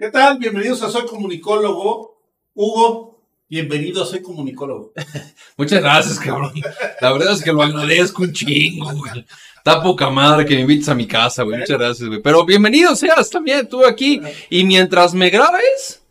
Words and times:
¿Qué 0.00 0.10
tal? 0.10 0.38
Bienvenidos 0.38 0.82
a 0.82 0.88
Soy 0.88 1.04
Comunicólogo. 1.04 2.22
Hugo, 2.54 3.22
bienvenido 3.50 4.02
a 4.02 4.06
Soy 4.06 4.22
Comunicólogo. 4.22 4.94
Muchas 5.58 5.82
gracias, 5.82 6.18
cabrón. 6.18 6.54
La 7.02 7.12
verdad 7.12 7.34
es 7.34 7.42
que 7.44 7.52
lo 7.52 7.60
agradezco 7.62 8.22
un 8.22 8.32
chingo, 8.32 8.90
güey. 8.94 9.26
Está 9.58 9.82
poca 9.82 10.08
madre 10.08 10.46
que 10.46 10.54
me 10.54 10.62
invites 10.62 10.88
a 10.88 10.94
mi 10.94 11.06
casa, 11.06 11.42
güey. 11.42 11.58
Muchas 11.58 11.78
gracias, 11.78 12.08
güey. 12.08 12.22
Pero 12.22 12.46
bienvenido 12.46 12.96
seas 12.96 13.28
también 13.28 13.68
tú 13.68 13.84
aquí. 13.84 14.22
Y 14.48 14.64
mientras 14.64 15.12
me 15.12 15.28
grabes, 15.28 16.02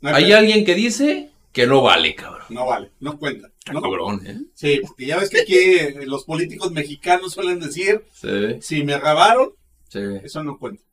No 0.00 0.14
hay 0.14 0.32
alguien 0.32 0.64
que 0.64 0.76
dice 0.76 1.30
que 1.50 1.66
no 1.66 1.82
vale, 1.82 2.14
cabrón. 2.14 2.46
No 2.50 2.64
vale, 2.66 2.92
no 3.00 3.18
cuenta. 3.18 3.50
Cabrón, 3.64 4.24
¿eh? 4.24 4.38
Sí, 4.54 4.82
porque 4.86 5.04
ya 5.06 5.18
ves 5.18 5.30
que 5.30 5.40
aquí 5.40 5.56
eh, 5.56 6.06
los 6.06 6.22
políticos 6.22 6.70
mexicanos 6.70 7.32
suelen 7.32 7.58
decir, 7.58 8.04
Sí, 8.12 8.28
si 8.60 8.84
me 8.84 8.96
grabaron, 8.96 9.50
sí. 9.88 9.98
eso 10.22 10.44
no 10.44 10.56
cuenta. 10.60 10.85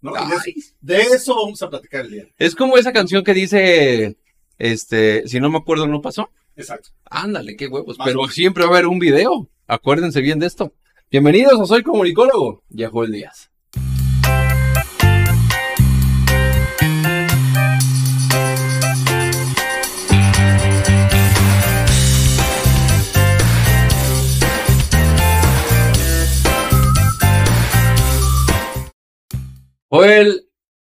De, 0.00 0.10
Ay. 0.16 0.54
de 0.80 1.00
eso 1.00 1.34
vamos 1.34 1.62
a 1.62 1.70
platicar 1.70 2.04
el 2.04 2.10
día. 2.10 2.26
Es 2.38 2.54
como 2.54 2.76
esa 2.76 2.92
canción 2.92 3.24
que 3.24 3.34
dice, 3.34 4.16
este, 4.58 5.26
si 5.26 5.40
no 5.40 5.50
me 5.50 5.58
acuerdo, 5.58 5.86
no 5.86 6.00
pasó. 6.00 6.30
Exacto. 6.56 6.90
Ándale, 7.04 7.56
qué 7.56 7.68
huevos. 7.68 7.98
Más 7.98 8.08
Pero 8.08 8.26
siempre 8.28 8.64
va 8.64 8.70
a 8.70 8.72
haber 8.74 8.86
un 8.86 8.98
video. 8.98 9.48
Acuérdense 9.66 10.20
bien 10.20 10.38
de 10.38 10.46
esto. 10.46 10.72
Bienvenidos 11.10 11.60
a 11.60 11.66
Soy 11.66 11.82
Comunicólogo. 11.82 12.64
Ya 12.68 12.90
Joel 12.90 13.12
Díaz. 13.12 13.50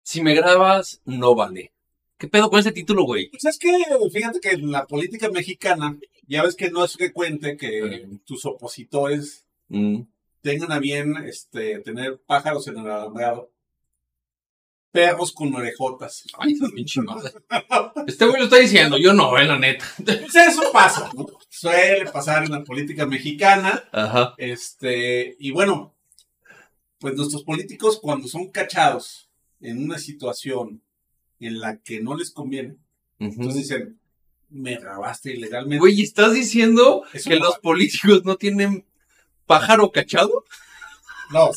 Si 0.03 0.21
me 0.21 0.33
grabas, 0.33 1.01
no 1.05 1.35
vale. 1.35 1.73
¿Qué 2.17 2.27
pedo 2.27 2.49
con 2.49 2.59
ese 2.59 2.71
título, 2.71 3.03
güey? 3.03 3.29
Pues 3.29 3.45
es 3.45 3.57
que, 3.57 3.69
fíjate 4.11 4.39
que 4.39 4.51
en 4.51 4.71
la 4.71 4.85
política 4.87 5.29
mexicana, 5.29 5.97
ya 6.27 6.43
ves 6.43 6.55
que 6.55 6.69
no 6.69 6.83
es 6.85 6.93
frecuente 6.93 7.57
que 7.57 8.07
tus 8.25 8.45
opositores 8.45 9.45
Mm. 9.73 10.01
tengan 10.41 10.71
a 10.73 10.79
bien 10.79 11.15
este, 11.25 11.79
tener 11.79 12.19
pájaros 12.25 12.67
en 12.67 12.77
el 12.79 12.89
alambrado. 12.89 13.51
Perros 14.91 15.31
con 15.31 15.55
orejotas. 15.55 16.25
Ay, 16.37 16.51
esa 16.51 16.67
pinche 16.75 17.01
madre. 17.01 17.31
Este 18.05 18.25
güey 18.25 18.39
lo 18.39 18.43
está 18.45 18.57
diciendo, 18.57 18.97
yo 18.97 19.13
no, 19.13 19.37
eh, 19.37 19.45
la 19.45 19.57
neta. 19.57 19.85
Pues 20.03 20.35
eso 20.35 20.63
pasa, 20.73 21.09
¿no? 21.15 21.25
Suele 21.47 22.11
pasar 22.11 22.43
en 22.43 22.51
la 22.51 22.63
política 22.65 23.05
mexicana. 23.05 23.87
Ajá. 23.93 24.33
Este, 24.37 25.37
y 25.39 25.51
bueno, 25.51 25.95
pues 27.01 27.15
nuestros 27.15 27.43
políticos 27.43 27.99
cuando 28.01 28.29
son 28.29 28.47
cachados 28.51 29.27
en 29.59 29.83
una 29.83 29.97
situación 29.97 30.81
en 31.41 31.59
la 31.59 31.77
que 31.77 31.99
no 32.01 32.15
les 32.15 32.31
conviene, 32.31 32.77
entonces 33.19 33.55
dicen, 33.63 33.99
me 34.49 34.75
grabaste 34.77 35.33
ilegalmente. 35.33 35.79
Güey, 35.79 36.01
¿estás 36.01 36.33
diciendo 36.33 37.03
Eso 37.13 37.29
que 37.29 37.39
no 37.39 37.45
los 37.45 37.55
va. 37.55 37.61
políticos 37.61 38.23
no 38.23 38.35
tienen 38.37 38.85
pájaro 39.47 39.91
cachado? 39.91 40.45
No. 41.31 41.49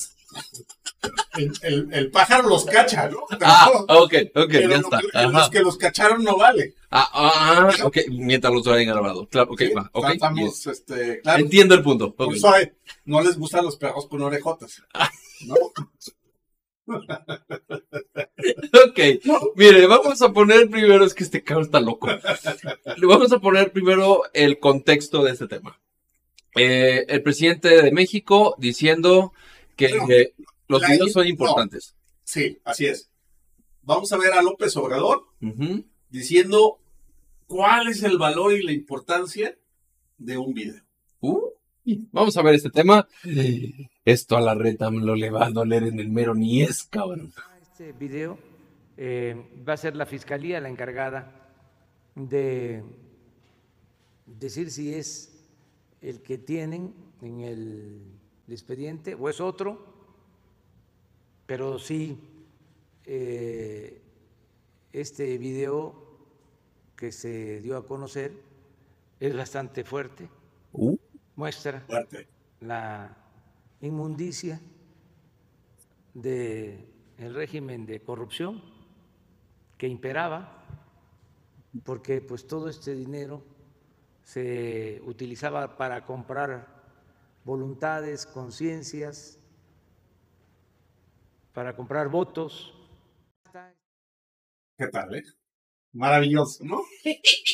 El, 1.36 1.52
el- 1.62 1.88
el 1.92 2.10
pájaro 2.10 2.48
los 2.48 2.64
cacha, 2.64 3.08
¿no? 3.08 3.18
Pero, 3.28 3.40
Ah, 3.44 3.68
ok, 3.88 4.14
ok, 4.34 4.48
pero 4.48 4.60
ya 4.62 4.68
lo 4.68 4.74
está. 4.76 5.00
que- 5.00 5.22
los 5.28 5.50
que 5.50 5.60
los 5.60 5.76
cacharon 5.76 6.24
no 6.24 6.36
vale. 6.38 6.74
Ah, 6.90 7.08
ah, 7.12 7.68
ah, 7.80 7.86
ok, 7.86 7.98
mientras 8.10 8.52
los 8.54 8.66
hayan 8.68 8.86
grabado. 8.94 9.28
Claro, 9.28 9.52
ok, 9.52 9.58
¿sí? 9.60 9.72
va, 9.74 9.90
ok. 9.92 10.10
Estamos, 10.12 10.66
este, 10.66 11.20
claro, 11.20 11.42
Entiendo 11.42 11.74
el 11.74 11.82
punto. 11.82 12.06
ok. 12.06 12.16
por 12.16 12.34
eso 12.34 12.50
hay- 12.52 12.72
no 13.04 13.20
les 13.20 13.36
gustan 13.36 13.64
los 13.64 13.76
perros 13.76 14.06
con 14.08 14.22
orejotas. 14.22 14.82
¿no? 15.46 15.56
Ok, 18.86 18.98
mire, 19.56 19.86
vamos 19.86 20.20
a 20.20 20.32
poner 20.32 20.68
primero, 20.68 21.04
es 21.04 21.14
que 21.14 21.24
este 21.24 21.42
cabrón 21.42 21.64
está 21.64 21.80
loco. 21.80 22.08
Le 22.08 23.06
vamos 23.06 23.32
a 23.32 23.40
poner 23.40 23.72
primero 23.72 24.22
el 24.34 24.58
contexto 24.58 25.24
de 25.24 25.32
este 25.32 25.46
tema. 25.46 25.80
Eh, 26.54 27.06
el 27.08 27.22
presidente 27.22 27.82
de 27.82 27.90
México 27.90 28.54
diciendo 28.58 29.32
que 29.76 29.86
eh, 29.86 30.34
los 30.68 30.86
videos 30.86 31.12
son 31.12 31.24
no. 31.24 31.30
importantes. 31.30 31.94
Sí, 32.22 32.58
así 32.64 32.86
es. 32.86 33.10
Vamos 33.82 34.12
a 34.12 34.18
ver 34.18 34.32
a 34.32 34.42
López 34.42 34.76
Obrador 34.76 35.26
diciendo 36.10 36.78
cuál 37.46 37.88
es 37.88 38.02
el 38.02 38.18
valor 38.18 38.52
y 38.52 38.62
la 38.62 38.72
importancia 38.72 39.56
de 40.18 40.38
un 40.38 40.54
video. 40.54 40.82
Uh, 41.20 41.50
vamos 42.12 42.36
a 42.36 42.42
ver 42.42 42.54
este 42.54 42.70
tema. 42.70 43.06
Esto 44.04 44.36
a 44.36 44.40
la 44.42 44.54
reta 44.54 44.90
lo 44.90 45.14
le 45.14 45.30
va 45.30 45.46
a 45.46 45.50
doler 45.50 45.84
en 45.84 45.98
el 45.98 46.10
mero 46.10 46.34
ni 46.34 46.62
es, 46.62 46.84
cabrón. 46.84 47.32
Este 47.62 47.92
video 47.92 48.38
eh, 48.98 49.34
va 49.66 49.72
a 49.72 49.76
ser 49.78 49.96
la 49.96 50.04
fiscalía 50.04 50.60
la 50.60 50.68
encargada 50.68 51.50
de 52.14 52.84
decir 54.26 54.70
si 54.70 54.94
es 54.94 55.48
el 56.02 56.20
que 56.20 56.36
tienen 56.36 56.94
en 57.22 57.40
el 57.40 58.02
expediente 58.48 59.14
o 59.14 59.30
es 59.30 59.40
otro, 59.40 59.86
pero 61.46 61.78
sí 61.78 62.18
eh, 63.06 64.02
este 64.92 65.38
video 65.38 65.94
que 66.94 67.10
se 67.10 67.62
dio 67.62 67.78
a 67.78 67.86
conocer 67.86 68.32
es 69.18 69.34
bastante 69.34 69.82
fuerte, 69.84 70.28
Uh, 70.76 70.96
muestra 71.36 71.80
Fuerte. 71.86 72.26
la 72.60 73.16
inmundicia 73.86 74.60
del 76.14 76.86
régimen 77.16 77.86
de 77.86 78.00
corrupción 78.00 78.62
que 79.76 79.88
imperaba, 79.88 80.64
porque 81.84 82.20
pues 82.20 82.46
todo 82.46 82.68
este 82.68 82.94
dinero 82.94 83.42
se 84.22 85.00
utilizaba 85.04 85.76
para 85.76 86.04
comprar 86.04 86.82
voluntades, 87.44 88.26
conciencias, 88.26 89.38
para 91.52 91.76
comprar 91.76 92.08
votos. 92.08 92.72
¿Qué 94.76 94.88
tal, 94.88 95.14
eh? 95.14 95.22
Maravilloso, 95.92 96.64
¿no? 96.64 96.82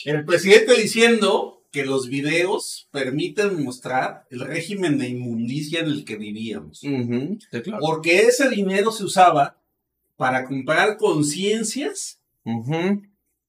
El 0.04 0.24
presidente 0.24 0.74
diciendo 0.74 1.59
que 1.70 1.84
los 1.84 2.08
videos 2.08 2.88
permiten 2.90 3.62
mostrar 3.62 4.26
el 4.30 4.40
régimen 4.40 4.98
de 4.98 5.08
inmundicia 5.08 5.80
en 5.80 5.86
el 5.86 6.04
que 6.04 6.16
vivíamos. 6.16 6.82
ujú, 6.82 7.38
sí, 7.50 7.60
claro. 7.62 7.78
Porque 7.80 8.22
ese 8.22 8.48
dinero 8.50 8.90
se 8.90 9.04
usaba 9.04 9.56
para 10.16 10.44
comprar 10.44 10.96
conciencias 10.96 12.20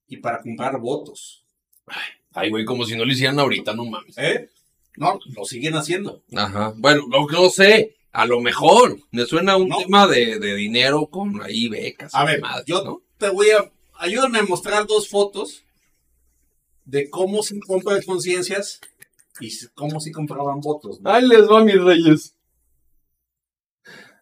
y 0.06 0.16
para 0.18 0.40
comprar 0.40 0.78
votos. 0.80 1.44
Ay, 2.32 2.50
güey, 2.50 2.64
como 2.64 2.84
si 2.84 2.96
no 2.96 3.04
lo 3.04 3.12
hicieran 3.12 3.38
ahorita, 3.38 3.74
no 3.74 3.84
mames. 3.84 4.16
¿Eh? 4.16 4.48
No, 4.96 5.18
lo 5.36 5.44
siguen 5.44 5.74
haciendo. 5.74 6.22
Ajá. 6.34 6.72
Bueno, 6.76 7.02
que 7.28 7.34
no 7.34 7.50
sé, 7.50 7.96
a 8.12 8.24
lo 8.26 8.40
mejor 8.40 8.98
me 9.10 9.24
suena 9.26 9.56
un 9.56 9.68
No. 9.68 9.78
tema 9.78 10.06
de, 10.06 10.38
de 10.38 10.54
dinero 10.54 11.06
con 11.06 11.42
ahí 11.42 11.68
becas. 11.68 12.14
A 12.14 12.24
ver, 12.24 12.40
yo 12.66 12.84
¿no? 12.84 13.02
te 13.18 13.28
voy 13.30 13.48
a. 13.50 13.70
Ayúdame 13.98 14.38
a 14.38 14.42
mostrar 14.44 14.86
dos 14.86 15.08
fotos 15.08 15.64
de 16.92 17.08
cómo 17.08 17.42
se 17.42 17.58
compran 17.58 18.02
conciencias 18.02 18.78
y 19.40 19.50
cómo 19.74 19.98
se 19.98 20.12
compraban 20.12 20.60
votos. 20.60 21.00
¿no? 21.00 21.10
Ahí 21.10 21.26
les 21.26 21.48
va, 21.48 21.64
mis 21.64 21.82
reyes. 21.82 22.36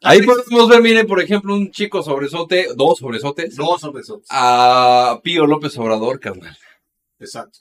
Ahí 0.03 0.23
podemos 0.23 0.69
ver, 0.69 0.81
miren, 0.81 1.07
por 1.07 1.21
ejemplo, 1.21 1.53
un 1.53 1.73
chico 1.73 2.01
sobresote, 2.03 2.69
dos 2.77 2.99
sobresotes, 3.01 3.57
Dos 3.57 3.81
sobre 3.81 4.03
esos. 4.03 4.23
a 4.31 5.21
Pío 5.25 5.47
López 5.47 5.77
Obrador, 5.79 6.21
carnal. 6.21 6.57
Exacto. 7.19 7.59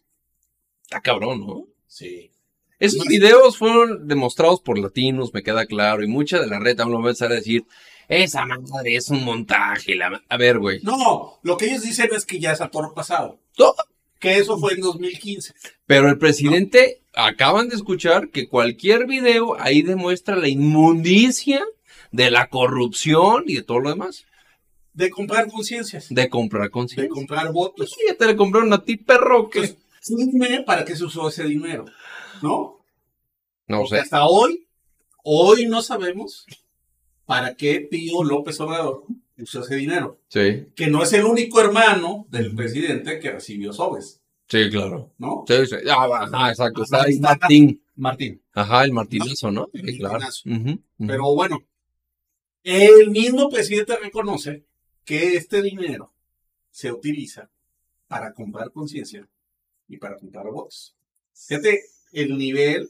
Está 0.84 1.02
cabrón, 1.02 1.40
¿no? 1.46 1.66
Sí. 1.88 2.32
Esos 2.78 3.06
videos 3.08 3.58
fueron 3.58 4.08
demostrados 4.08 4.62
por 4.62 4.78
latinos, 4.78 5.34
me 5.34 5.42
queda 5.42 5.66
claro, 5.66 6.04
y 6.04 6.08
mucha 6.08 6.40
de 6.40 6.48
la 6.48 6.60
reta 6.60 6.86
me 6.86 6.92
va 6.92 6.98
a 6.98 7.02
empezar 7.02 7.32
a 7.32 7.36
decir, 7.36 7.66
esa 8.08 8.46
madre 8.46 8.96
es 8.96 9.10
un 9.10 9.26
montaje. 9.26 9.96
La... 9.96 10.12
ma-". 10.12 10.24
A 10.30 10.38
ver, 10.38 10.60
güey. 10.60 10.80
No, 10.84 11.40
lo 11.42 11.58
que 11.58 11.66
ellos 11.66 11.82
dicen 11.82 12.10
es 12.16 12.28
que 12.28 12.40
ya 12.40 12.52
es 12.52 12.62
a 12.62 12.70
toro 12.70 12.94
pasado. 12.94 13.40
No. 13.58 13.74
Que 14.20 14.38
eso 14.38 14.58
fue 14.58 14.74
en 14.74 14.82
2015. 14.82 15.54
Pero 15.86 16.10
el 16.10 16.18
presidente, 16.18 17.02
acaban 17.14 17.70
de 17.70 17.76
escuchar 17.76 18.30
que 18.30 18.48
cualquier 18.50 19.06
video 19.08 19.60
ahí 19.60 19.82
demuestra 19.82 20.36
la 20.36 20.50
inmundicia 20.50 21.64
de 22.12 22.30
la 22.32 22.48
corrupción 22.50 23.46
y 23.48 23.56
de 23.56 23.64
todo 23.64 23.80
lo 23.80 23.90
demás. 23.90 24.26
De 24.94 25.10
comprar 25.10 25.48
conciencias. 25.50 26.08
De 26.10 26.30
comprar 26.30 26.64
De 26.64 26.72
conciencia. 26.72 27.10
comprar 27.10 27.54
votos. 27.54 27.92
Sí, 27.92 28.02
ya 28.08 28.16
te 28.16 28.26
le 28.28 28.36
compraron 28.36 28.74
a 28.74 28.84
ti, 28.84 28.98
perro, 28.98 29.50
que... 29.50 29.76
Dime 30.08 30.64
para 30.64 30.84
qué 30.86 30.96
se 30.96 31.06
usó 31.06 31.30
ese 31.30 31.44
dinero. 31.46 31.86
¿No? 32.42 32.84
No 33.68 33.80
Porque 33.82 33.96
sé. 33.98 34.02
hasta 34.02 34.26
hoy, 34.26 34.68
hoy 35.24 35.66
no 35.68 35.82
sabemos 35.82 36.46
para 37.26 37.56
qué 37.56 37.82
Pío 37.82 38.24
López 38.24 38.60
Obrador 38.60 39.04
usó 39.44 39.62
ese 39.62 39.76
dinero. 39.76 40.20
Sí, 40.28 40.68
Que 40.76 40.88
no 40.88 41.04
es 41.04 41.14
el 41.14 41.26
único 41.26 41.62
hermano 41.62 42.28
del 42.30 42.56
presidente 42.56 43.20
que 43.20 43.32
recibió 43.32 43.74
sobres, 43.74 44.22
sí, 44.48 44.70
claro. 44.70 45.14
¿no? 45.18 45.44
Sí, 45.48 45.66
sí. 45.66 45.76
Ah, 45.90 46.30
ah, 46.32 46.50
exacto. 46.50 46.84
Está 46.84 47.04
ahí 47.04 47.20
Martín. 47.20 47.84
Martín. 47.96 48.42
Ajá, 48.54 48.86
el 48.86 48.94
martinazo, 48.94 49.52
¿no? 49.52 49.70
El 49.74 49.98
claro. 49.98 50.20
martinazo. 50.20 50.82
Pero 50.98 51.36
bueno, 51.36 51.64
el 52.64 53.10
mismo 53.10 53.50
presidente 53.50 53.98
reconoce 53.98 54.66
que 55.06 55.36
este 55.36 55.62
dinero 55.62 56.14
se 56.72 56.92
utiliza 56.92 57.50
para 58.08 58.34
comprar 58.34 58.72
conciencia 58.72 59.28
y 59.88 59.98
para 59.98 60.18
comprar 60.18 60.46
votos. 60.48 60.96
Fíjate 61.34 61.82
el 62.12 62.38
nivel 62.38 62.90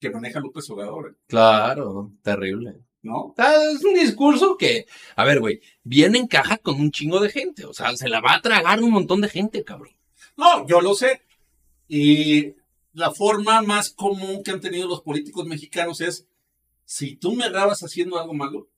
que 0.00 0.10
maneja 0.10 0.40
López 0.40 0.68
Obrador, 0.70 1.10
¿eh? 1.10 1.14
Claro, 1.26 2.12
terrible. 2.22 2.80
¿No? 3.04 3.34
Es 3.38 3.84
un 3.84 3.94
discurso 3.94 4.56
que, 4.56 4.86
a 5.14 5.24
ver, 5.24 5.38
güey, 5.38 5.60
viene 5.82 6.18
en 6.18 6.26
caja 6.26 6.58
con 6.58 6.80
un 6.80 6.90
chingo 6.90 7.20
de 7.20 7.30
gente. 7.30 7.64
O 7.66 7.74
sea, 7.74 7.96
se 7.96 8.08
la 8.08 8.20
va 8.20 8.34
a 8.34 8.40
tragar 8.40 8.82
un 8.82 8.90
montón 8.90 9.20
de 9.20 9.28
gente, 9.28 9.62
cabrón. 9.62 9.94
No, 10.36 10.66
yo 10.66 10.80
lo 10.80 10.94
sé. 10.94 11.22
Y 11.86 12.54
la 12.92 13.12
forma 13.12 13.62
más 13.62 13.90
común 13.90 14.42
que 14.42 14.50
han 14.50 14.60
tenido 14.60 14.88
los 14.88 15.02
políticos 15.02 15.46
mexicanos 15.46 16.00
es, 16.00 16.26
si 16.84 17.16
tú 17.16 17.34
me 17.34 17.48
grabas 17.48 17.82
haciendo 17.82 18.18
algo 18.18 18.34
malo, 18.34 18.68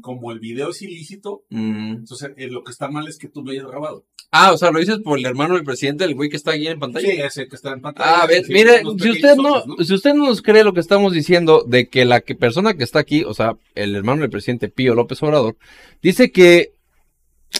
Como 0.00 0.32
el 0.32 0.40
video 0.40 0.70
es 0.70 0.82
ilícito, 0.82 1.44
entonces 1.50 2.30
eh, 2.36 2.48
lo 2.48 2.64
que 2.64 2.72
está 2.72 2.88
mal 2.88 3.08
es 3.08 3.18
que 3.18 3.28
tú 3.28 3.42
lo 3.42 3.52
hayas 3.52 3.66
grabado. 3.66 4.04
Ah, 4.32 4.52
o 4.52 4.58
sea, 4.58 4.70
lo 4.70 4.78
dices 4.78 4.98
por 4.98 5.18
el 5.18 5.26
hermano 5.26 5.54
del 5.54 5.64
presidente, 5.64 6.04
el 6.04 6.14
güey 6.14 6.30
que 6.30 6.36
está 6.36 6.52
ahí 6.52 6.68
en 6.68 6.78
pantalla. 6.78 7.10
Sí, 7.10 7.20
ese 7.20 7.48
que 7.48 7.56
está 7.56 7.72
en 7.72 7.80
pantalla. 7.80 8.10
Ah, 8.10 8.22
a 8.22 8.26
ver, 8.26 8.44
Sí, 8.44 8.52
mire, 8.52 8.82
si 8.98 9.10
usted 9.10 9.36
no, 9.36 9.54
ojos, 9.54 9.86
si 9.86 9.94
usted 9.94 10.14
no 10.14 10.26
nos 10.26 10.40
cree 10.40 10.62
lo 10.62 10.72
que 10.72 10.80
estamos 10.80 11.12
diciendo 11.12 11.64
de 11.66 11.88
que 11.88 12.04
la 12.04 12.20
que 12.20 12.36
persona 12.36 12.74
que 12.74 12.84
está 12.84 13.00
aquí, 13.00 13.24
o 13.24 13.34
sea, 13.34 13.56
el 13.74 13.96
hermano 13.96 14.22
del 14.22 14.30
presidente 14.30 14.68
Pío 14.68 14.94
López 14.94 15.20
Obrador, 15.22 15.56
dice 16.00 16.30
que, 16.30 16.74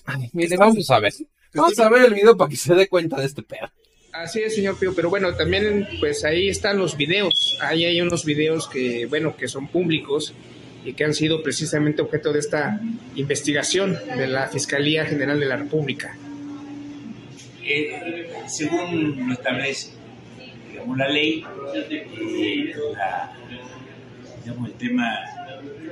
Ay, 0.04 0.30
mire, 0.32 0.56
vamos 0.56 0.88
a 0.90 1.00
ver, 1.00 1.12
vamos 1.54 1.78
a 1.78 1.88
ver 1.88 2.02
el 2.04 2.14
video 2.14 2.36
para 2.36 2.48
que 2.48 2.56
se 2.56 2.74
dé 2.74 2.88
cuenta 2.88 3.18
de 3.18 3.26
este 3.26 3.42
pedo. 3.42 3.68
Así 4.12 4.40
es, 4.40 4.54
señor 4.54 4.78
Pío, 4.78 4.92
pero 4.94 5.08
bueno, 5.08 5.34
también 5.34 5.86
pues 5.98 6.24
ahí 6.24 6.48
están 6.48 6.78
los 6.78 6.96
videos. 6.96 7.58
Ahí 7.60 7.84
hay 7.84 8.00
unos 8.00 8.24
videos 8.24 8.68
que, 8.68 9.06
bueno, 9.06 9.36
que 9.36 9.48
son 9.48 9.68
públicos 9.68 10.34
y 10.84 10.92
que 10.94 11.04
han 11.04 11.14
sido 11.14 11.42
precisamente 11.42 12.00
objeto 12.02 12.32
de 12.32 12.38
esta 12.38 12.80
investigación 13.14 13.98
de 14.16 14.26
la 14.26 14.48
Fiscalía 14.48 15.04
General 15.04 15.38
de 15.38 15.46
la 15.46 15.56
República. 15.56 16.16
Eh, 17.62 18.32
según 18.46 19.28
lo 19.28 19.32
establece 19.34 19.92
digamos, 20.72 20.96
la 20.96 21.08
ley, 21.08 21.44
digamos, 24.44 24.68
el 24.68 24.74
tema 24.74 25.14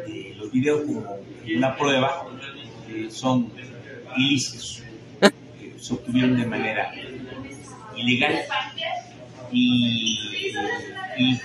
de 0.07 0.35
los 0.39 0.51
videos 0.51 0.81
como 0.83 1.19
una 1.57 1.77
prueba 1.77 2.27
eh, 2.89 3.09
son 3.11 3.51
ilícitos, 4.17 4.83
eh, 5.21 5.75
se 5.79 5.93
obtuvieron 5.95 6.37
de 6.39 6.47
manera 6.47 6.91
ilegal 7.97 8.35
y, 9.53 10.19
y- 11.19 11.41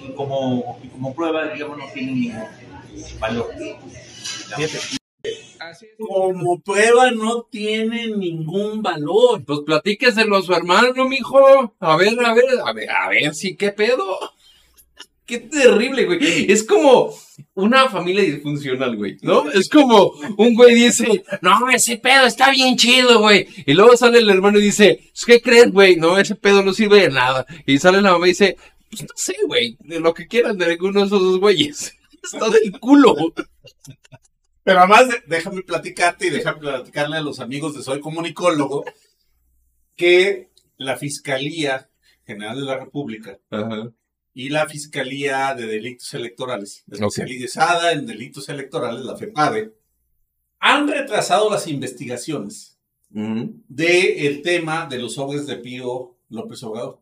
y 0.00 0.12
como, 0.14 0.78
y 0.82 0.88
como 0.88 1.14
prueba, 1.14 1.48
digamos, 1.52 1.78
no 1.78 1.84
tienen 1.92 2.20
ningún 2.20 2.44
valor. 3.18 3.50
Como 5.98 6.60
prueba 6.60 7.10
no 7.10 7.42
tiene 7.50 8.08
ningún 8.08 8.82
valor. 8.82 9.44
Pues 9.44 9.60
platíqueselo 9.66 10.36
a 10.36 10.42
su 10.42 10.52
hermano, 10.52 11.08
mijo. 11.08 11.74
A 11.80 11.96
ver, 11.96 12.18
a 12.24 12.34
ver, 12.34 12.44
a 12.64 12.72
ver, 12.72 12.90
a 12.90 13.08
ver, 13.08 13.34
sí, 13.34 13.56
qué 13.56 13.72
pedo. 13.72 14.18
Qué 15.26 15.40
terrible, 15.40 16.06
güey. 16.06 16.50
Es 16.50 16.64
como 16.64 17.14
una 17.54 17.90
familia 17.90 18.22
disfuncional, 18.22 18.96
güey, 18.96 19.18
¿no? 19.20 19.50
Es 19.50 19.68
como 19.68 20.12
un 20.38 20.54
güey 20.54 20.74
dice, 20.74 21.22
no, 21.42 21.68
ese 21.68 21.98
pedo 21.98 22.24
está 22.24 22.50
bien 22.50 22.76
chido, 22.78 23.20
güey. 23.20 23.46
Y 23.66 23.74
luego 23.74 23.94
sale 23.94 24.20
el 24.20 24.30
hermano 24.30 24.58
y 24.58 24.62
dice, 24.62 25.00
¿qué 25.26 25.42
crees, 25.42 25.70
güey? 25.70 25.96
No, 25.96 26.18
ese 26.18 26.34
pedo 26.34 26.62
no 26.62 26.72
sirve 26.72 27.02
de 27.02 27.10
nada. 27.10 27.44
Y 27.66 27.78
sale 27.78 28.00
la 28.00 28.12
mamá 28.12 28.26
y 28.26 28.30
dice, 28.30 28.56
pues 28.90 29.02
no 29.02 29.08
sé, 29.16 29.36
güey, 29.46 29.76
de 29.80 30.00
lo 30.00 30.14
que 30.14 30.26
quieran 30.26 30.56
de 30.56 30.64
alguno 30.64 31.00
de 31.00 31.06
esos 31.06 31.20
dos 31.20 31.38
güeyes. 31.38 31.94
Está 32.32 32.48
del 32.50 32.78
culo. 32.80 33.14
Pero 34.64 34.78
además, 34.80 35.08
de- 35.08 35.22
déjame 35.26 35.62
platicarte 35.62 36.26
y 36.26 36.30
déjame 36.30 36.60
platicarle 36.60 37.16
a 37.16 37.20
los 37.22 37.40
amigos 37.40 37.74
de 37.74 37.82
Soy 37.82 38.00
Comunicólogo 38.00 38.84
que 39.96 40.50
la 40.76 40.96
Fiscalía 40.96 41.90
General 42.26 42.56
de 42.56 42.62
la 42.66 42.78
República 42.78 43.38
Ajá. 43.50 43.90
y 44.34 44.50
la 44.50 44.66
Fiscalía 44.68 45.54
de 45.54 45.66
Delitos 45.66 46.12
Electorales, 46.14 46.84
especializada 46.90 47.92
en 47.92 48.06
delitos 48.06 48.48
electorales, 48.48 49.04
la 49.04 49.16
FEPADE, 49.16 49.72
han 50.60 50.86
retrasado 50.88 51.50
las 51.50 51.66
investigaciones 51.66 52.78
Ujú. 53.14 53.62
del 53.68 54.42
tema 54.42 54.86
de 54.86 54.98
los 54.98 55.14
sobres 55.14 55.46
de 55.46 55.56
Pío 55.56 56.18
López 56.28 56.62
Obrador. 56.62 57.00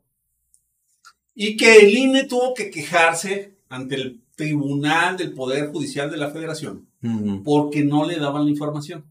Y 1.34 1.56
que 1.56 1.78
el 1.80 1.90
INE 1.98 2.24
tuvo 2.24 2.54
que 2.54 2.70
quejarse 2.70 3.58
ante 3.68 3.96
el 3.96 4.22
Tribunal 4.36 5.16
del 5.16 5.32
Poder 5.32 5.72
Judicial 5.72 6.10
de 6.10 6.18
la 6.18 6.30
Federación 6.30 6.86
porque 7.44 7.84
no 7.84 8.04
le 8.06 8.18
daban 8.18 8.44
la 8.44 8.50
información. 8.50 9.04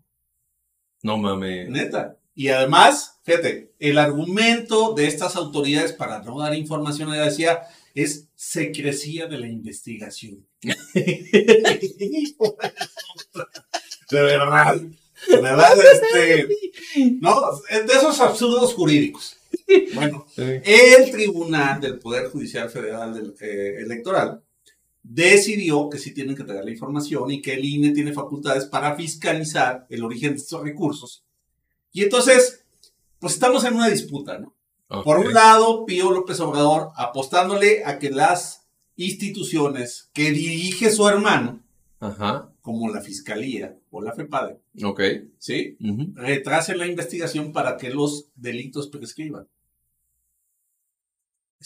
No 1.02 1.18
mames. 1.18 1.70
Neta. 1.70 2.18
Y 2.34 2.50
además, 2.50 3.20
fíjate, 3.24 3.74
el 3.80 3.98
argumento 3.98 4.94
de 4.94 5.08
estas 5.08 5.36
autoridades 5.36 5.94
para 5.94 6.22
no 6.22 6.40
dar 6.40 6.54
información, 6.54 7.14
ella 7.14 7.26
decía, 7.26 7.62
es 7.94 8.28
secrecía 8.36 9.28
de 9.28 9.38
la 9.38 9.48
investigación. 9.48 10.46
de 10.62 12.36
verdad. 14.12 14.82
De 15.30 15.42
verdad, 15.42 15.74
este. 15.94 16.48
No, 17.22 17.42
de 17.70 17.94
esos 17.94 18.20
absurdos 18.20 18.74
jurídicos. 18.74 19.38
Bueno, 19.94 20.28
el 20.36 21.12
Tribunal 21.12 21.80
del 21.80 22.00
Poder 22.00 22.30
Judicial 22.30 22.70
Federal 22.70 23.14
del, 23.14 23.34
eh, 23.40 23.78
Electoral 23.80 24.44
decidió 25.08 25.88
que 25.90 26.00
sí 26.00 26.14
tienen 26.14 26.36
que 26.36 26.44
traer 26.44 26.66
la 26.66 26.72
información 26.72 27.30
y 27.30 27.42
que 27.42 27.54
el 27.54 27.64
INE 27.64 27.92
tiene 27.92 28.12
facultades 28.12 28.66
para 28.66 28.96
fiscalizar 28.96 29.86
el 29.90 30.04
origen 30.04 30.32
de 30.32 30.38
estos 30.38 30.64
recursos. 30.64 31.24
Y 31.92 32.04
entonces, 32.04 32.66
pues 33.20 33.34
estamos 33.34 33.64
en 33.66 33.76
una 33.76 33.88
disputa, 33.88 34.40
¿no? 34.40 34.56
Por 35.04 35.20
un 35.20 35.34
lado, 35.34 35.86
Pío 35.86 36.12
López 36.12 36.40
Obrador 36.40 36.92
apostándole 36.96 37.84
a 37.86 38.00
que 38.00 38.10
las 38.10 38.68
instituciones 38.96 40.10
que 40.14 40.32
dirige 40.32 40.90
su 40.90 41.08
hermano, 41.08 41.64
Ajá. 42.00 42.52
como 42.62 42.90
la 42.90 43.02
Fiscalía 43.02 43.78
o 43.92 44.02
la 44.02 44.14
FEPADE. 44.14 44.60
¿sí? 45.38 45.78
Retrasen 46.14 46.78
la 46.78 46.88
investigación 46.88 47.52
para 47.52 47.78
que 47.78 47.90
los 47.90 48.30
delitos 48.36 48.88
prescriban. 48.88 49.48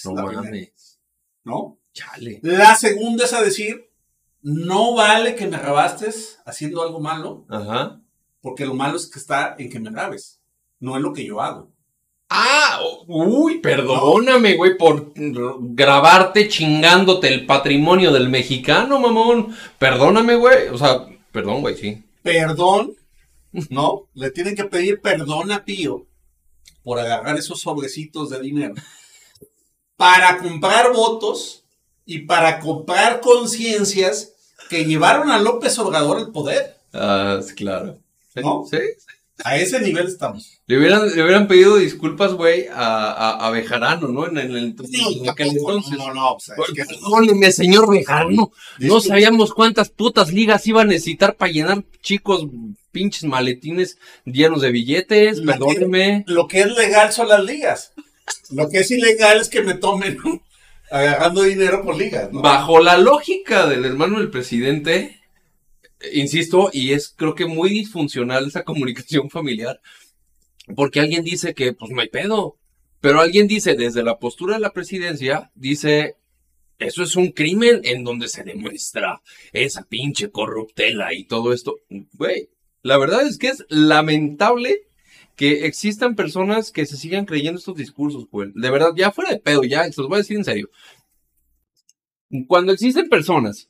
No 0.05 0.31
es 0.31 0.37
la. 0.37 0.51
¿no? 1.43 1.78
Chale. 1.93 2.39
La 2.43 2.75
segunda 2.75 3.25
es 3.25 3.33
a 3.33 3.41
decir, 3.41 3.89
no 4.41 4.93
vale 4.95 5.35
que 5.35 5.47
me 5.47 5.57
rabastes 5.57 6.39
haciendo 6.45 6.81
algo 6.81 6.99
malo, 6.99 7.45
Ajá. 7.49 7.99
porque 8.41 8.65
lo 8.65 8.73
malo 8.73 8.97
es 8.97 9.07
que 9.07 9.19
está 9.19 9.55
en 9.57 9.69
que 9.69 9.79
me 9.79 9.91
grabes, 9.91 10.39
no 10.79 10.95
en 10.95 11.03
lo 11.03 11.13
que 11.13 11.25
yo 11.25 11.41
hago. 11.41 11.71
Ah, 12.31 12.79
uy, 13.07 13.59
perdóname, 13.59 14.55
güey, 14.55 14.77
por 14.77 15.13
grabarte 15.15 16.47
chingándote 16.47 17.27
el 17.27 17.47
patrimonio 17.47 18.11
del 18.11 18.29
mexicano, 18.29 18.99
mamón. 18.99 19.55
Perdóname, 19.79 20.35
güey. 20.35 20.67
O 20.67 20.77
sea, 20.77 21.07
perdón, 21.31 21.61
güey, 21.61 21.75
sí. 21.75 22.03
Perdón, 22.21 22.93
¿no? 23.71 24.09
Le 24.13 24.29
tienen 24.29 24.55
que 24.55 24.65
pedir 24.65 25.01
perdón 25.01 25.51
a 25.51 25.65
Pío 25.65 26.05
por 26.83 26.99
agarrar 26.99 27.35
esos 27.35 27.61
sobrecitos 27.61 28.29
de 28.29 28.39
dinero 28.39 28.75
para 29.97 30.37
comprar 30.37 30.93
votos 30.93 31.65
y 32.11 32.19
para 32.19 32.59
comprar 32.59 33.21
conciencias 33.21 34.33
que 34.69 34.85
llevaron 34.85 35.29
a 35.29 35.39
López 35.39 35.77
Obrador 35.79 36.17
al 36.17 36.31
poder. 36.31 36.75
Ah, 36.93 37.39
claro. 37.55 37.97
Sí, 38.33 38.41
¿No? 38.41 38.65
sí. 38.69 38.77
A 39.43 39.55
ese 39.57 39.79
nivel 39.79 40.07
estamos. 40.07 40.57
Le 40.67 40.77
hubieran, 40.77 41.15
le 41.15 41.23
hubieran 41.23 41.47
pedido 41.47 41.77
disculpas, 41.77 42.33
güey, 42.33 42.67
a, 42.67 43.11
a, 43.11 43.47
a 43.47 43.49
Bejarano, 43.51 44.07
¿no? 44.09 44.27
En, 44.27 44.37
el- 44.37 44.57
en 44.57 45.29
aquel 45.29 45.47
entonces. 45.49 45.97
No, 45.97 46.13
no, 46.13 46.33
o 46.33 46.39
sea, 46.39 46.55
es 46.67 46.73
que- 46.73 46.83
Perdóneme, 46.83 47.51
señor 47.51 47.89
Bejarano. 47.89 48.51
No 48.79 48.99
sabíamos 48.99 49.53
cuántas 49.53 49.89
putas 49.89 50.33
ligas 50.33 50.67
iba 50.67 50.81
a 50.81 50.85
necesitar 50.85 51.35
para 51.37 51.51
llenar 51.51 51.83
chicos 52.01 52.47
pinches 52.91 53.23
maletines 53.23 53.97
llenos 54.25 54.61
de 54.61 54.71
billetes. 54.71 55.39
Perdóneme. 55.41 56.23
lo 56.27 56.47
que 56.47 56.59
es 56.61 56.71
legal 56.75 57.13
son 57.13 57.29
las 57.29 57.43
ligas. 57.43 57.93
Lo 58.51 58.67
que 58.67 58.79
es 58.79 58.91
ilegal 58.91 59.39
es 59.39 59.47
que 59.47 59.61
me 59.61 59.75
tomen 59.75 60.17
agarrando 60.91 61.43
dinero 61.43 61.83
por 61.83 61.97
ligas. 61.97 62.29
Bajo 62.31 62.79
la 62.79 62.97
lógica 62.97 63.67
del 63.67 63.85
hermano 63.85 64.19
del 64.19 64.29
presidente, 64.29 65.19
insisto, 66.13 66.69
y 66.73 66.93
es 66.93 67.13
creo 67.15 67.35
que 67.35 67.45
muy 67.45 67.69
disfuncional 67.69 68.47
esa 68.47 68.63
comunicación 68.65 69.29
familiar, 69.29 69.81
porque 70.75 70.99
alguien 70.99 71.23
dice 71.23 71.53
que 71.53 71.73
pues 71.73 71.91
no 71.91 72.01
hay 72.01 72.09
pedo, 72.09 72.57
pero 73.01 73.21
alguien 73.21 73.47
dice 73.47 73.75
desde 73.75 74.03
la 74.03 74.19
postura 74.19 74.55
de 74.55 74.61
la 74.61 74.73
presidencia, 74.73 75.51
dice, 75.55 76.17
eso 76.79 77.03
es 77.03 77.15
un 77.15 77.31
crimen 77.31 77.81
en 77.83 78.03
donde 78.03 78.27
se 78.27 78.43
demuestra 78.43 79.21
esa 79.51 79.83
pinche 79.83 80.31
corruptela 80.31 81.13
y 81.13 81.25
todo 81.25 81.53
esto. 81.53 81.77
Güey, 82.13 82.49
la 82.81 82.97
verdad 82.97 83.25
es 83.25 83.37
que 83.37 83.47
es 83.47 83.65
lamentable 83.69 84.88
que 85.39 85.65
existan 85.65 86.15
personas 86.15 86.69
que 86.69 86.85
se 86.85 86.97
sigan 86.97 87.23
creyendo 87.23 87.59
estos 87.59 87.77
discursos, 87.77 88.27
güey. 88.29 88.51
De 88.55 88.69
verdad, 88.69 88.91
ya 88.93 89.09
fuera 89.09 89.31
de 89.31 89.39
pedo, 89.39 89.63
ya, 89.63 89.89
se 89.89 90.01
los 90.01 90.09
voy 90.09 90.15
a 90.15 90.17
decir 90.17 90.35
en 90.35 90.43
serio. 90.43 90.69
Cuando 92.45 92.73
existen 92.73 93.07
personas 93.07 93.69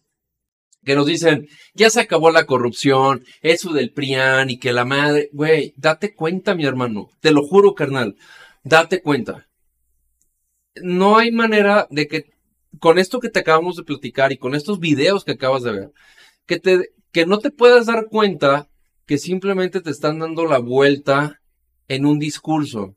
que 0.84 0.96
nos 0.96 1.06
dicen, 1.06 1.48
ya 1.76 1.92
se 1.92 2.00
acabó 2.00 2.32
la 2.32 2.48
corrupción, 2.48 3.24
eso 3.44 3.72
del 3.72 3.94
PRIAN 3.94 4.50
y 4.50 4.58
que 4.58 4.74
la 4.74 4.84
madre, 4.84 5.30
güey, 5.32 5.76
date 5.78 6.16
cuenta, 6.16 6.56
mi 6.56 6.66
hermano, 6.66 7.12
te 7.20 7.32
lo 7.32 7.44
juro, 7.44 7.76
carnal, 7.76 8.16
date 8.64 9.04
cuenta. 9.04 9.48
No 10.82 11.20
hay 11.20 11.32
manera 11.32 11.88
de 11.92 12.08
que 12.08 12.32
con 12.80 12.98
esto 12.98 13.20
que 13.20 13.30
te 13.30 13.42
acabamos 13.42 13.76
de 13.76 13.84
platicar 13.84 14.32
y 14.32 14.40
con 14.40 14.56
estos 14.56 14.80
videos 14.80 15.24
que 15.24 15.34
acabas 15.34 15.62
de 15.62 15.72
ver, 15.74 15.92
que, 16.48 16.60
te, 16.60 16.90
que 17.12 17.28
no 17.28 17.38
te 17.38 17.52
puedas 17.52 17.86
dar 17.86 18.08
cuenta 18.10 18.72
que 19.06 19.20
simplemente 19.20 19.82
te 19.82 19.92
están 19.92 20.18
dando 20.18 20.48
la 20.48 20.58
vuelta 20.58 21.39
en 21.90 22.06
un 22.06 22.20
discurso 22.20 22.96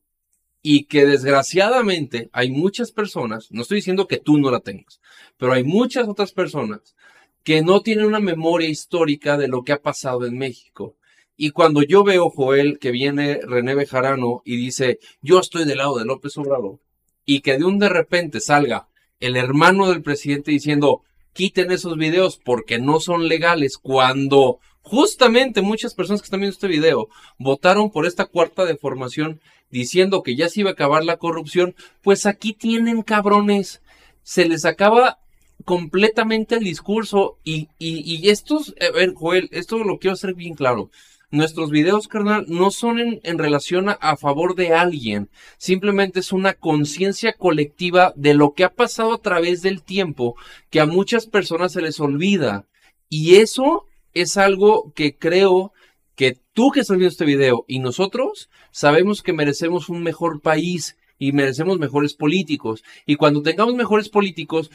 y 0.62 0.84
que 0.84 1.04
desgraciadamente 1.04 2.30
hay 2.32 2.50
muchas 2.52 2.92
personas, 2.92 3.50
no 3.50 3.62
estoy 3.62 3.76
diciendo 3.76 4.06
que 4.06 4.18
tú 4.18 4.38
no 4.38 4.52
la 4.52 4.60
tengas, 4.60 5.00
pero 5.36 5.52
hay 5.52 5.64
muchas 5.64 6.06
otras 6.06 6.30
personas 6.30 6.94
que 7.42 7.62
no 7.62 7.80
tienen 7.80 8.06
una 8.06 8.20
memoria 8.20 8.68
histórica 8.68 9.36
de 9.36 9.48
lo 9.48 9.64
que 9.64 9.72
ha 9.72 9.82
pasado 9.82 10.24
en 10.24 10.38
México. 10.38 10.94
Y 11.36 11.50
cuando 11.50 11.82
yo 11.82 12.04
veo, 12.04 12.30
Joel, 12.30 12.78
que 12.78 12.92
viene 12.92 13.40
René 13.42 13.74
Bejarano 13.74 14.42
y 14.44 14.56
dice, 14.56 15.00
yo 15.22 15.40
estoy 15.40 15.64
del 15.64 15.78
lado 15.78 15.98
de 15.98 16.04
López 16.04 16.36
Obrador, 16.36 16.78
y 17.24 17.40
que 17.40 17.58
de 17.58 17.64
un 17.64 17.80
de 17.80 17.88
repente 17.88 18.40
salga 18.40 18.88
el 19.18 19.36
hermano 19.36 19.88
del 19.88 20.02
presidente 20.02 20.52
diciendo, 20.52 21.02
quiten 21.32 21.72
esos 21.72 21.96
videos 21.96 22.38
porque 22.44 22.78
no 22.78 23.00
son 23.00 23.26
legales, 23.26 23.78
cuando 23.78 24.60
justamente 24.82 25.62
muchas 25.62 25.94
personas 25.94 26.20
que 26.20 26.26
están 26.26 26.40
viendo 26.40 26.54
este 26.54 26.68
video 26.68 27.08
votaron 27.38 27.90
por 27.90 28.06
esta 28.06 28.26
cuarta 28.26 28.64
deformación 28.64 29.40
diciendo 29.70 30.22
que 30.22 30.36
ya 30.36 30.48
se 30.48 30.60
iba 30.60 30.70
a 30.70 30.74
acabar 30.74 31.04
la 31.04 31.16
corrupción, 31.16 31.74
pues 32.02 32.26
aquí 32.26 32.52
tienen 32.52 33.02
cabrones, 33.02 33.80
se 34.22 34.44
les 34.44 34.64
acaba 34.64 35.18
completamente 35.64 36.56
el 36.56 36.64
discurso 36.64 37.38
y, 37.44 37.68
y, 37.78 38.00
y 38.04 38.28
estos, 38.28 38.74
ver, 38.94 39.14
Joel, 39.14 39.48
esto 39.52 39.78
lo 39.78 39.98
quiero 39.98 40.14
hacer 40.14 40.34
bien 40.34 40.54
claro. 40.54 40.90
Nuestros 41.30 41.70
videos, 41.70 42.08
carnal, 42.08 42.44
no 42.48 42.70
son 42.70 42.98
en, 43.00 43.38
relación 43.38 43.88
a, 43.88 43.92
a, 43.92 44.18
favor 44.18 44.54
de 44.54 44.74
alguien. 44.74 45.30
Simplemente 45.56 46.20
es 46.20 46.30
una 46.30 46.52
conciencia 46.52 47.32
colectiva 47.32 48.12
de 48.16 48.34
lo 48.34 48.52
que 48.52 48.64
ha 48.64 48.74
pasado 48.74 49.14
a 49.14 49.22
través 49.22 49.62
del 49.62 49.82
tiempo 49.82 50.36
que 50.68 50.80
a 50.80 50.84
muchas 50.84 51.26
personas 51.26 51.72
se 51.72 51.80
les 51.80 52.00
olvida. 52.00 52.66
Y 53.08 53.36
eso 53.36 53.86
es 54.14 54.36
algo 54.36 54.92
que 54.94 55.16
creo 55.16 55.72
que 56.14 56.38
tú 56.52 56.70
que 56.70 56.80
estás 56.80 56.96
viendo 56.96 57.12
este 57.12 57.24
video 57.24 57.64
y 57.66 57.78
nosotros 57.78 58.50
sabemos 58.70 59.22
que 59.22 59.32
merecemos 59.32 59.88
un 59.88 60.02
mejor 60.02 60.40
país 60.40 60.96
y 61.18 61.32
merecemos 61.32 61.78
mejores 61.78 62.14
políticos. 62.14 62.82
Y 63.06 63.16
cuando 63.16 63.42
tengamos 63.42 63.74
mejores 63.74 64.08
políticos, 64.08 64.70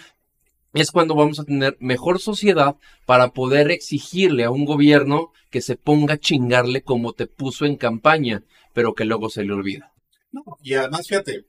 es 0.74 0.92
cuando 0.92 1.16
vamos 1.16 1.40
a 1.40 1.44
tener 1.44 1.78
mejor 1.80 2.20
sociedad 2.20 2.78
para 3.06 3.34
poder 3.34 3.72
exigirle 3.72 4.44
a 4.44 4.52
un 4.52 4.66
gobierno 4.66 5.32
que 5.50 5.62
se 5.62 5.76
ponga 5.76 6.16
a 6.16 6.20
chingarle 6.20 6.82
como 6.82 7.14
te 7.14 7.28
puso 7.28 7.66
en 7.66 7.76
campaña, 7.76 8.44
pero 8.74 8.94
que 8.94 9.06
luego 9.06 9.30
se 9.30 9.44
le 9.44 9.54
olvida. 9.54 9.94
No, 10.32 10.44
y 10.62 10.74
además, 10.74 11.08
fíjate, 11.08 11.46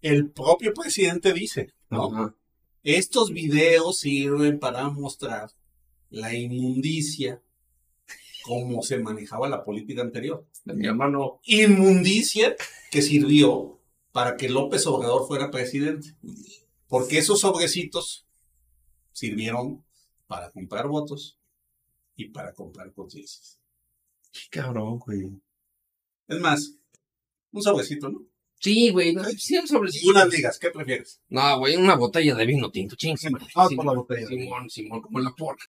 el 0.00 0.30
propio 0.30 0.72
presidente 0.74 1.32
dice, 1.32 1.72
¿no? 1.90 2.34
Estos 2.82 3.30
videos 3.30 3.98
sirven 3.98 4.58
para 4.58 4.88
mostrar 4.90 5.50
la 6.12 6.34
inmundicia 6.34 7.42
como 8.42 8.82
se 8.82 8.98
manejaba 8.98 9.48
la 9.48 9.64
política 9.64 10.02
anterior. 10.02 10.46
Mi 10.64 10.86
hermano. 10.86 11.40
Inmundicia 11.44 12.54
que 12.90 13.02
sirvió 13.02 13.80
para 14.12 14.36
que 14.36 14.48
López 14.48 14.86
Obrador 14.86 15.26
fuera 15.26 15.50
presidente. 15.50 16.14
Porque 16.86 17.18
esos 17.18 17.40
sobrecitos 17.40 18.26
sirvieron 19.12 19.84
para 20.26 20.50
comprar 20.50 20.86
votos 20.86 21.38
y 22.14 22.28
para 22.28 22.52
comprar 22.52 22.92
conciencias. 22.92 23.58
Qué 24.32 24.40
cabrón, 24.50 24.98
güey. 24.98 25.30
Es 26.28 26.40
más, 26.40 26.76
un 27.52 27.62
sobrecito, 27.62 28.08
¿no? 28.08 28.26
Sí, 28.62 28.90
güey, 28.90 29.12
no, 29.12 29.24
sobre 29.24 29.90
Y 29.92 30.08
unas 30.08 30.28
ligas, 30.28 30.56
¿qué 30.56 30.70
prefieres? 30.70 31.20
No, 31.30 31.58
güey, 31.58 31.74
una 31.74 31.96
botella 31.96 32.36
de 32.36 32.46
vino 32.46 32.70
tinto, 32.70 32.94
ching. 32.94 33.16
Ah, 33.16 33.18
sí, 33.18 33.28
ah, 33.56 33.68
por 33.74 33.84
la 33.84 33.92
botella. 33.92 34.28
Simón, 34.28 34.70
Simón, 34.70 35.02
como 35.02 35.18
en 35.18 35.24
la 35.24 35.32
porca. 35.32 35.66